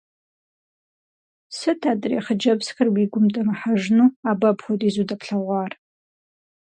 [1.57, 5.71] Сыт адрей хъыджэбзхэр уи гум дэмыхьэжыну, абы апхуэдизу дэплъэгъуар?